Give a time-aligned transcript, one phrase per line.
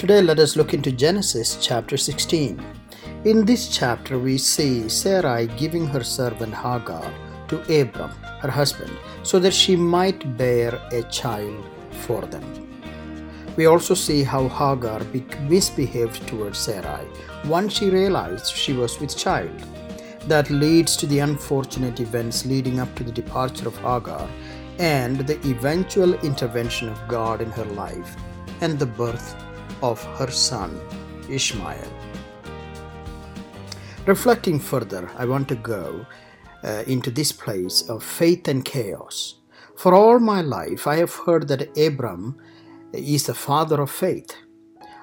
[0.00, 2.58] Today, let us look into Genesis chapter 16.
[3.26, 7.12] In this chapter, we see Sarai giving her servant Hagar
[7.48, 8.08] to Abram,
[8.40, 8.90] her husband,
[9.22, 11.62] so that she might bear a child
[12.06, 12.42] for them.
[13.58, 15.02] We also see how Hagar
[15.50, 17.06] misbehaved towards Sarai
[17.44, 19.62] once she realized she was with child.
[20.28, 24.26] That leads to the unfortunate events leading up to the departure of Hagar
[24.78, 28.16] and the eventual intervention of God in her life
[28.62, 29.36] and the birth
[29.82, 30.80] of her son
[31.28, 31.92] Ishmael.
[34.06, 36.06] Reflecting further, I want to go
[36.64, 39.36] uh, into this place of faith and chaos.
[39.76, 42.36] For all my life, I have heard that Abram
[42.92, 44.34] is the father of faith.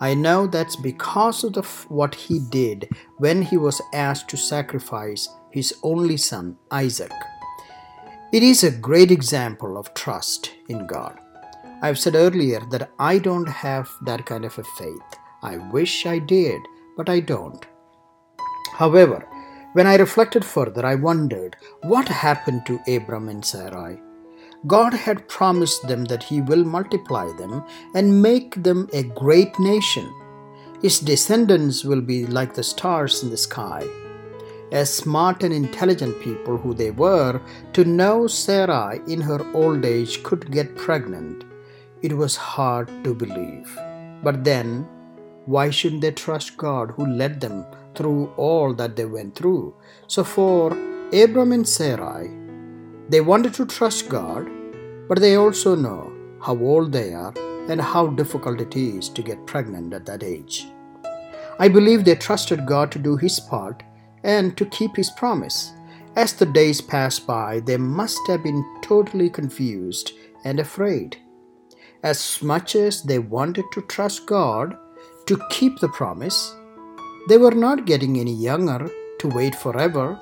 [0.00, 5.28] I know that's because of the, what he did when he was asked to sacrifice
[5.50, 7.12] his only son, Isaac.
[8.32, 11.18] It is a great example of trust in God.
[11.82, 15.18] I've said earlier that I don't have that kind of a faith.
[15.42, 16.60] I wish I did,
[16.96, 17.64] but I don't.
[18.74, 19.26] However,
[19.72, 23.98] when I reflected further, I wondered what happened to Abram and Sarai.
[24.66, 27.62] God had promised them that He will multiply them
[27.94, 30.12] and make them a great nation.
[30.82, 33.86] His descendants will be like the stars in the sky.
[34.70, 37.40] As smart and intelligent people who they were,
[37.72, 41.44] to know Sarai in her old age could get pregnant,
[42.02, 43.78] it was hard to believe.
[44.22, 44.88] But then,
[45.46, 49.74] why shouldn't they trust God who led them through all that they went through?
[50.06, 50.72] So, for
[51.12, 52.30] Abram and Sarai,
[53.08, 54.48] they wanted to trust God,
[55.08, 57.34] but they also know how old they are
[57.68, 60.66] and how difficult it is to get pregnant at that age.
[61.58, 63.82] I believe they trusted God to do His part
[64.24, 65.72] and to keep His promise.
[66.16, 70.12] As the days passed by, they must have been totally confused
[70.44, 71.16] and afraid.
[72.02, 74.74] As much as they wanted to trust God
[75.26, 76.56] to keep the promise,
[77.28, 80.18] they were not getting any younger to wait forever.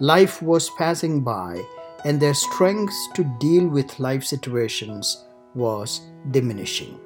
[0.00, 1.62] Life was passing by,
[2.04, 5.24] and their strength to deal with life situations
[5.54, 6.00] was
[6.32, 6.98] diminishing.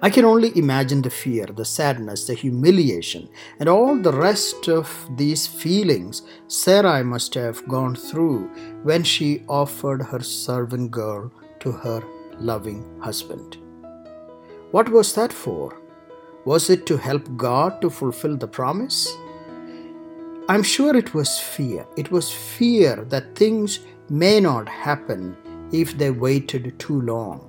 [0.00, 3.28] I can only imagine the fear, the sadness, the humiliation,
[3.60, 8.46] and all the rest of these feelings Sarai must have gone through
[8.82, 12.02] when she offered her servant girl to her
[12.40, 13.58] loving husband.
[14.70, 15.80] What was that for?
[16.44, 19.08] Was it to help God to fulfill the promise?
[20.48, 21.86] I'm sure it was fear.
[21.96, 25.36] It was fear that things may not happen
[25.72, 27.44] if they waited too long.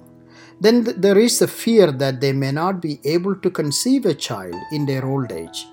[0.59, 4.13] Then th- there is the fear that they may not be able to conceive a
[4.13, 5.67] child in their old age.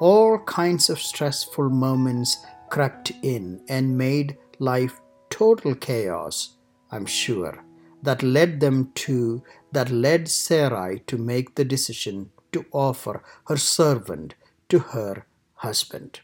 [0.00, 6.56] All kinds of stressful moments crept in and made life total chaos,
[6.90, 7.64] I'm sure,
[8.04, 9.42] that led them to,
[9.72, 14.34] that led Sarai to make the decision to offer her servant
[14.68, 15.26] to her
[15.56, 16.20] husband.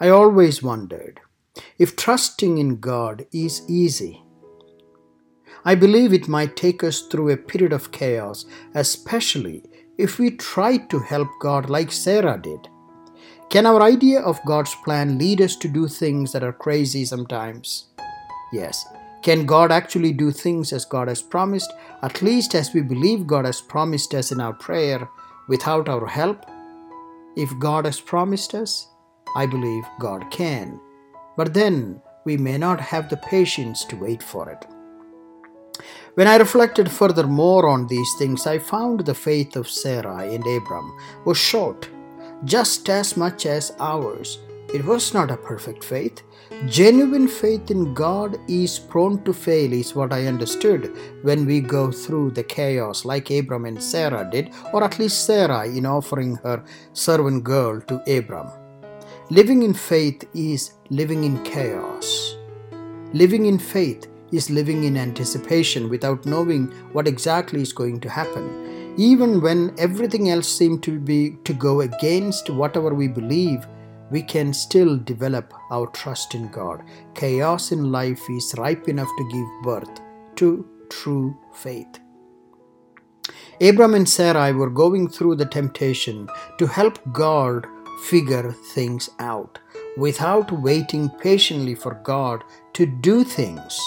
[0.00, 1.20] I always wondered
[1.78, 4.22] if trusting in God is easy.
[5.64, 9.64] I believe it might take us through a period of chaos, especially
[9.98, 12.68] if we try to help God like Sarah did.
[13.50, 17.86] Can our idea of God's plan lead us to do things that are crazy sometimes?
[18.52, 18.84] Yes.
[19.22, 23.44] Can God actually do things as God has promised, at least as we believe God
[23.44, 25.08] has promised us in our prayer,
[25.48, 26.46] without our help?
[27.36, 28.88] If God has promised us,
[29.36, 30.80] I believe God can.
[31.36, 34.64] But then we may not have the patience to wait for it.
[36.14, 40.44] When I reflected further more on these things, I found the faith of Sarai and
[40.46, 41.88] Abram was short,
[42.44, 44.38] just as much as ours.
[44.72, 46.22] It was not a perfect faith.
[46.66, 51.90] Genuine faith in God is prone to fail, is what I understood when we go
[51.90, 56.62] through the chaos like Abram and Sarah did, or at least Sarah in offering her
[56.92, 58.48] servant girl to Abram.
[59.30, 62.36] Living in faith is living in chaos.
[63.14, 68.94] Living in faith is living in anticipation without knowing what exactly is going to happen.
[68.98, 73.66] Even when everything else seems to be to go against whatever we believe,
[74.10, 76.82] we can still develop our trust in God.
[77.14, 80.00] Chaos in life is ripe enough to give birth
[80.36, 82.00] to true faith.
[83.60, 86.28] Abram and Sarai were going through the temptation
[86.58, 87.66] to help God
[88.04, 89.58] figure things out
[89.96, 92.44] without waiting patiently for God
[92.74, 93.78] to do things.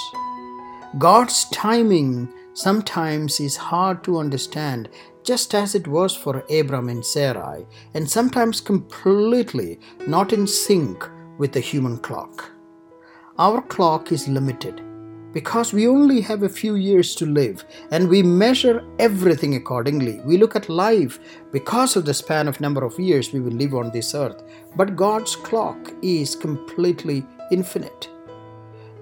[0.98, 4.90] God's timing sometimes is hard to understand,
[5.24, 11.08] just as it was for Abram and Sarai, and sometimes completely not in sync
[11.38, 12.52] with the human clock.
[13.38, 14.82] Our clock is limited.
[15.34, 20.20] because we only have a few years to live and we measure everything accordingly.
[20.26, 21.20] We look at life
[21.52, 24.44] because of the span of number of years we will live on this earth.
[24.76, 28.10] But God's clock is completely infinite.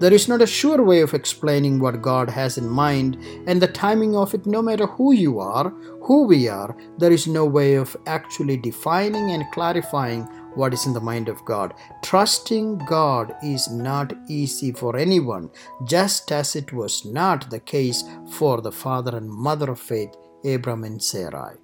[0.00, 3.68] There is not a sure way of explaining what God has in mind and the
[3.68, 5.68] timing of it, no matter who you are,
[6.00, 10.22] who we are, there is no way of actually defining and clarifying
[10.54, 11.74] what is in the mind of God.
[12.02, 15.50] Trusting God is not easy for anyone,
[15.84, 20.16] just as it was not the case for the father and mother of faith,
[20.46, 21.56] Abram and Sarai.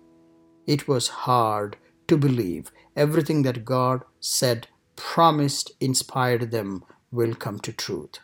[0.66, 1.78] It was hard
[2.08, 8.18] to believe everything that God said, promised, inspired them will come to truth.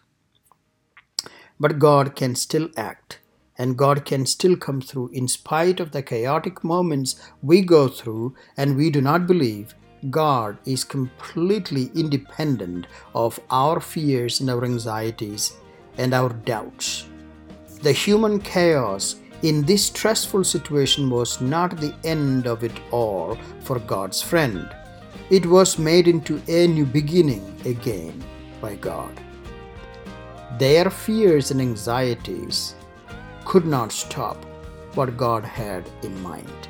[1.63, 3.21] But God can still act
[3.57, 8.35] and God can still come through in spite of the chaotic moments we go through
[8.57, 9.77] and we do not believe.
[10.11, 15.53] God is completely independent of our fears and our anxieties
[15.99, 17.07] and our doubts.
[17.81, 23.79] The human chaos in this stressful situation was not the end of it all for
[23.79, 24.69] God's friend.
[25.31, 28.25] It was made into a new beginning again
[28.61, 29.15] by God.
[30.59, 32.75] Their fears and anxieties
[33.45, 34.37] could not stop
[34.95, 36.69] what God had in mind.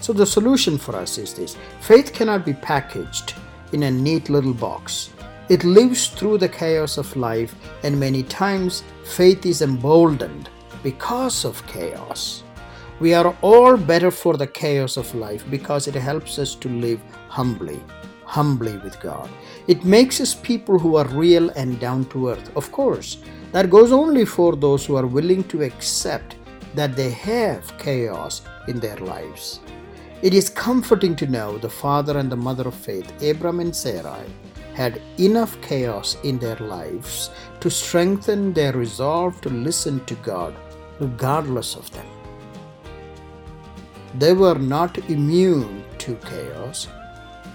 [0.00, 3.34] So, the solution for us is this faith cannot be packaged
[3.72, 5.10] in a neat little box.
[5.48, 10.48] It lives through the chaos of life, and many times faith is emboldened
[10.82, 12.42] because of chaos.
[12.98, 17.00] We are all better for the chaos of life because it helps us to live
[17.28, 17.80] humbly,
[18.36, 19.28] humbly with God.
[19.68, 22.50] It makes us people who are real and down to earth.
[22.56, 23.18] Of course,
[23.52, 26.36] that goes only for those who are willing to accept
[26.74, 29.60] that they have chaos in their lives.
[30.22, 34.24] It is comforting to know the father and the mother of faith, Abram and Sarai,
[34.72, 37.30] had enough chaos in their lives
[37.60, 40.54] to strengthen their resolve to listen to God
[41.00, 42.06] regardless of them.
[44.18, 46.88] They were not immune to chaos,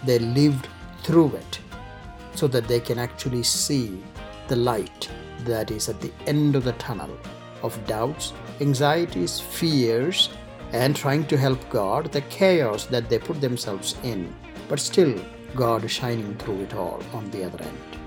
[0.05, 0.67] they lived
[1.03, 1.59] through it
[2.33, 4.01] so that they can actually see
[4.47, 5.09] the light
[5.45, 7.15] that is at the end of the tunnel
[7.63, 10.29] of doubts, anxieties, fears,
[10.73, 14.33] and trying to help God, the chaos that they put themselves in.
[14.67, 15.19] But still,
[15.55, 18.06] God shining through it all on the other end.